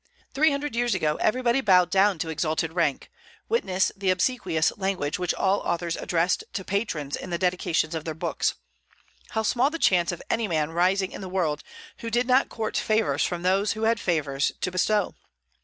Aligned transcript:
Three 0.33 0.49
hundred 0.49 0.75
years 0.75 0.95
ago 0.95 1.17
everybody 1.17 1.61
bowed 1.61 1.91
down 1.91 2.17
to 2.17 2.29
exalted 2.29 2.73
rank: 2.73 3.11
witness 3.47 3.91
the 3.95 4.09
obsequious 4.09 4.73
language 4.75 5.19
which 5.19 5.31
all 5.35 5.59
authors 5.59 5.95
addressed 5.95 6.43
to 6.53 6.63
patrons 6.63 7.15
in 7.15 7.29
the 7.29 7.37
dedication 7.37 7.95
of 7.95 8.03
their 8.03 8.15
books. 8.15 8.55
How 9.29 9.43
small 9.43 9.69
the 9.69 9.77
chance 9.77 10.11
of 10.11 10.23
any 10.27 10.47
man 10.47 10.71
rising 10.71 11.11
in 11.11 11.21
the 11.21 11.29
world, 11.29 11.63
who 11.99 12.09
did 12.09 12.25
not 12.25 12.49
court 12.49 12.77
favors 12.77 13.23
from 13.23 13.43
those 13.43 13.73
who 13.73 13.83
had 13.83 13.99
favors 13.99 14.51
to 14.61 14.71
bestow! 14.71 15.13